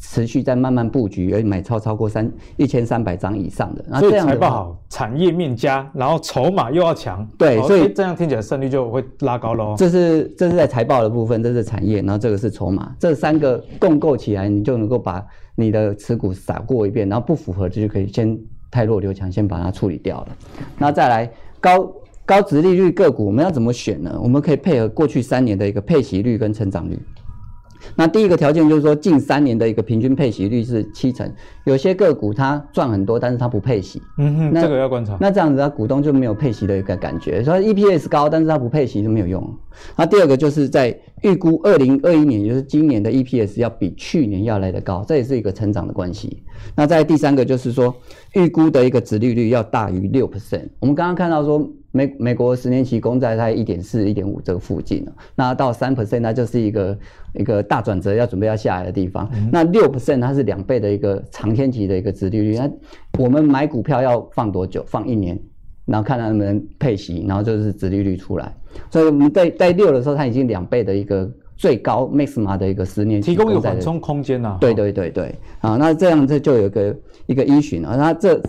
[0.00, 9.76] 持续在慢慢布局，而买超超过三一千三百张以上的，所以财报好，产业面佳，然后筹码又要强，对，所以这样听起来胜率就会拉高喽。
[9.78, 18.36] 这是这是在财报的部分，这是产业，然后这个是筹码，这三个共构起来，你就能够把你的持股撒过一遍，然后不符合就可以先
[18.68, 20.28] 太弱留强，先把它处理掉了，
[20.76, 21.88] 那再来高。
[22.24, 24.18] 高值利率个股我们要怎么选呢？
[24.22, 26.98] 我们可以配合过去三年的一个配息率跟成长率。
[27.96, 31.28] 那第一个条件就是说，近三年的一个平均配息率是七成。
[31.64, 34.00] 有些个股它赚很多，但是它不配息。
[34.18, 35.18] 嗯哼，那这个要观察。
[35.20, 37.42] 那这样子，它股东就没有配息的一个感觉。
[37.42, 39.44] 所以 EPS 高，但是它不配息就没有用。
[39.96, 46.44] 那第二个就是在预估二零二一年，也就是今年的 EPS 要比去年要来得高，这也是一个成长的关系。
[46.76, 47.92] 那在第三个就是说，
[48.34, 50.68] 预估的一个值利率要大于六 percent。
[50.78, 51.68] 我们刚刚看到说。
[51.92, 56.98] 美美国十年期公债在一点四、一点五这个附近，那到三 percent，那就是一个
[57.34, 59.30] 一个大转折要准备要下来的地方。
[59.34, 62.56] 嗯、那六 percent 它是两倍的一个长天期的一个殖利率。
[62.56, 62.70] 那
[63.18, 64.82] 我们买股票要放多久？
[64.86, 65.38] 放一年，
[65.84, 68.50] 然后看他能不能配息，然后就是殖利率出来。
[68.90, 74.56] 所以我们在在六的时候，它已经两倍的一个最高 maxima 的一个十年期提供一个缓冲空间呐。
[74.58, 76.96] 对对对对，啊，那这样这就有一个
[77.26, 78.40] 一个依循啊，那这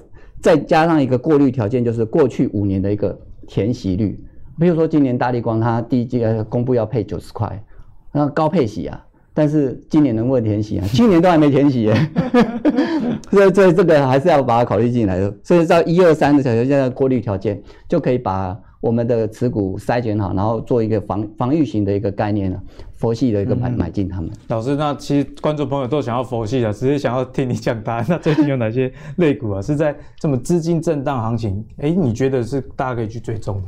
[0.41, 3.19] 再加上一个过滤条件，就是过去五年的一个。
[3.47, 4.19] 填息率，
[4.59, 7.63] 比如说今年大立光它第一季公布要配九十块，
[8.11, 10.85] 那高配息啊，但是今年能不能填息啊？
[10.93, 12.09] 去年都还没填息耶，
[13.31, 15.33] 所以所以这个还是要把它考虑进来的。
[15.43, 22.61] 所以到一二三的条件过滤条件，就可以把我们的持股筛选好，然后做一个防防御型的一个概念了，
[23.03, 24.31] 佛系的一个买、嗯、买进他们。
[24.47, 28.05] 老师，那其实观众朋友都想要佛系的，只是想要听你讲答案。
[28.07, 31.65] 那最近有哪些类股啊，是在这么资金震荡行情？
[31.79, 33.67] 哎，你觉得是大家可以去追踪的？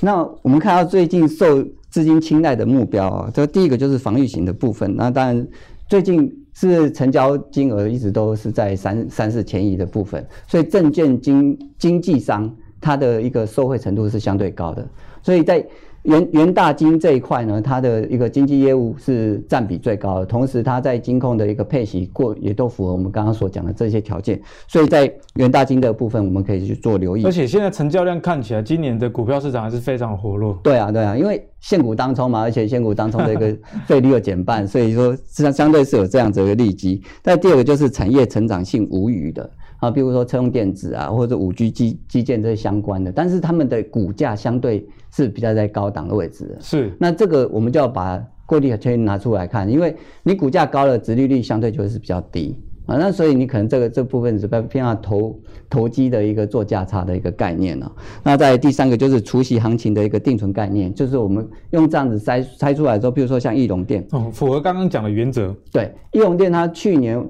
[0.00, 4.96] 那我们看到最近受资金青睐的目标啊，这第一个就是防御型的部分。
[4.96, 5.46] 那当然，
[5.88, 12.52] 最近是成交金额一直都是在三三四千亿的部分，所以证券经经纪商。
[12.80, 14.88] 它的一个受惠程度是相对高的，
[15.20, 15.66] 所以在
[16.04, 27.24] 元元大金这一块呢，它的一个经纪业务是占比最高的，同时它在金控的一个配息过也都符合我们刚刚所讲的这些条件，所以在元大金的部分我们可以去做留意。
[27.24, 30.58] 而且现在成交量看起来，今年的股票市场还是非常活络。
[30.62, 33.54] 对啊，对啊，因为现股当冲嘛，而且现股当冲的一个
[33.86, 37.02] 费率又减半，所以说相相对是有这样子一个利基。
[37.22, 39.50] 但第二个就是产业成长性无虞的。
[39.78, 46.56] 啊，比如说车用电子啊，或者五 G 基基建这些相关的，但是他们的股价相对是比较在高档的位置的。
[46.60, 52.96] 是，那这个我们就要把过滤条件拿出来看，因为你股价高了，殖利率相对就是比较低啊。
[52.96, 55.38] 那所以你可能这个这部分是偏向投
[55.70, 57.92] 投机的一个做价差的一个概念了。
[58.24, 65.54] 那在第三个就是除息行情的一个定存概念，就是我们用这样子筛筛出来之后，比如说像义隆电，哦，符合刚刚讲的原则。
[65.70, 67.24] 对，义隆电它去年。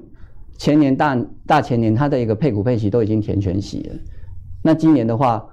[0.59, 3.95] 前年大大前年，它的一个配股配息都已经填全息了。
[4.61, 5.43] 那今年的话，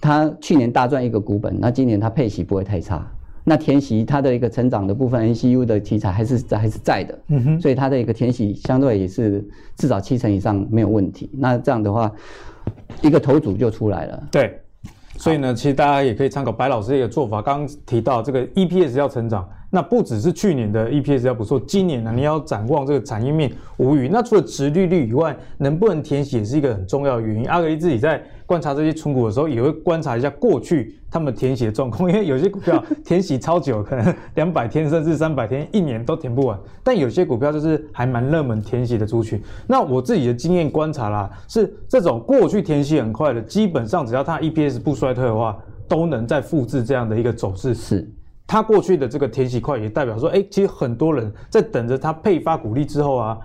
[0.00, 3.08] 它去年大赚一个股本，那今年它配息不会太差。
[3.44, 7.16] 那填息它的一个成长的部分，NCU 的题材还是在还是在的。
[7.28, 7.60] 嗯哼。
[7.60, 11.30] 所以它的一个填息相对也是至少七成以上没有问题。
[11.32, 12.10] 那这样的话，
[13.02, 14.28] 一个头组就出来了。
[14.32, 14.60] 对。
[15.16, 17.40] 所以呢，其实大家也可以参考白老师的一个做法。
[17.40, 19.48] 刚刚提到这个 EPS 要成长。
[19.70, 24.08] 那不只是去年的 EPS 要不错，今年呢，你要展望这个产业面无语。
[24.10, 27.48] 那除了殖利率以外，能不能填息也是一个很重要的原因。
[27.48, 36.58] 阿格力自己在观察这些存股的时候，也会观察一下过去他们填息的状况，因为有些股票填息超久，可能 两百天甚至三百天，一年都填不完。
[36.84, 39.42] 但有些股票就是还蛮热门填息的族群。
[39.66, 45.58] 那我自己的经验观察啦，是这种过去填息很快的，基本上只要它 EPS 不衰退的话，
[45.88, 47.74] 都能再复制这样的一个走势。
[47.74, 48.08] 是。
[48.46, 53.38] 他过去的这个填息快，也代表说，哎，其实很多人在等着他配发股利之后啊，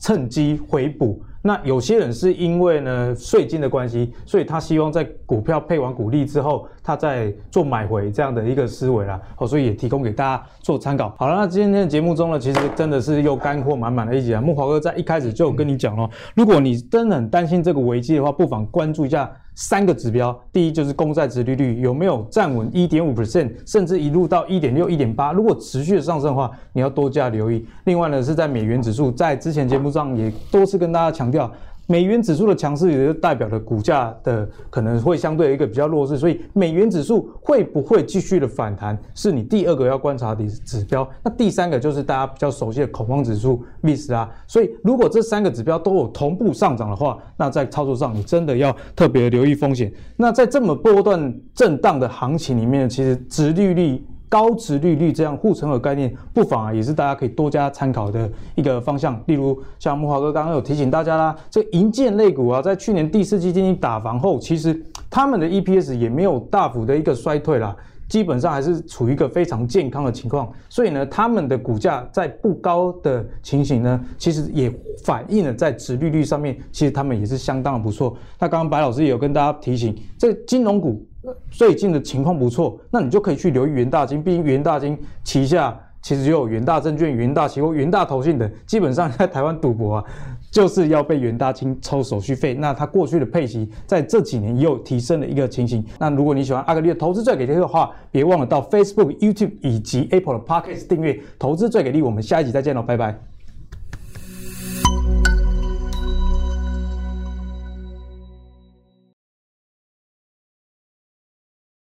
[0.00, 1.22] 趁机回补。
[1.40, 9.20] 那有些人是因为呢税金的关系，所以他希望在股票配完股利之后，他在做买回这样的一个思维啦。
[9.36, 11.14] 好，所以也提供给大家做参考。
[11.18, 14.40] 好了，那今天的节目中呢，其实真的是又干货满满的一集啊。
[14.40, 19.30] 木华哥在一开始就有跟你讲哦，如果你真的很担心这个危机的话，不妨关注一下。
[19.60, 27.66] 三个指标，第一就是公债殖利率有没有站稳一点五 percent，甚至一路到一点六、一点八，如果持续的上升的话，你要多加留意。
[27.82, 31.50] 另外呢，是在美元指数，在之前节目上也多次跟大家强调。
[31.90, 41.08] 美元指数的强势也就代表了股价的可能会相对一个比较弱势，所以美元指数会不会继续的反弹，是你第二个要观察的指标。
[41.24, 44.30] 那第三个就是大家比较熟悉的恐慌指数 VIX 啊。
[44.46, 49.90] 所以如果这三个指标都有同步上涨的话，那在操作上你真的要特别留意风险。
[50.14, 54.04] 那在这么波段震荡的行情里面，其实殖利率。
[54.28, 59.18] 高值利率这样护城河概念，不妨啊也是大家可以多加参考的一个方向。
[59.26, 67.74] 例如像木华哥刚刚有提醒大家啦，这银建类股啊，在去年第四季进行打房后，其实他们的 EPS 也没有大幅的一个衰退啦，
[68.08, 70.52] 基本上还是处于一个非常健康的情况。
[70.68, 74.70] 所以呢，他们的股价在不高的情形呢，其实也
[75.04, 78.14] 反映了在值利率上面，其实他们也是相当的不错。
[78.38, 81.02] 那刚刚白老师也有跟大家提醒，这金融股。
[81.50, 90.04] 最近的情况不错，那你就可以去留意元大金，毕竟元大金旗下其实就有元大证券、元大期货、元大投信等，基本上在台湾赌博啊，
[90.50, 92.54] 就是要被元大金抽手续费。
[92.54, 95.84] 那它过去的配息在这几年也有提升的一个情形。
[95.98, 102.00] 那如果你喜欢阿格力的投资最给力的话，别忘了到 Facebook、YouTube 以及 Apple 的 Podcast 订阅投资最给力。
[102.00, 103.37] 我们下一集再见喽，拜拜。